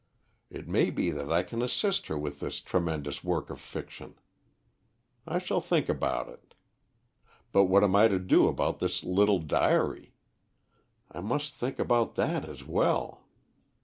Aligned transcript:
It 0.49 0.67
may 0.67 0.89
be 0.89 1.11
that 1.11 1.31
I 1.31 1.43
can 1.43 1.61
assist 1.61 2.07
her 2.07 2.17
with 2.17 2.39
this 2.39 2.59
tremendous 2.59 3.23
work 3.23 3.51
of 3.51 3.61
fiction. 3.61 4.15
I 5.27 5.37
shall 5.37 5.61
think 5.61 5.89
about 5.89 6.27
it. 6.27 6.55
But 7.51 7.65
what 7.65 7.83
am 7.83 7.95
I 7.95 8.07
to 8.07 8.17
do 8.17 8.47
about 8.47 8.79
this 8.79 9.03
little 9.03 9.37
diary? 9.37 10.15
I 11.11 11.21
must 11.21 11.53
think 11.53 11.77
about 11.77 12.15
that 12.15 12.49
as 12.49 12.63
well. 12.63 13.25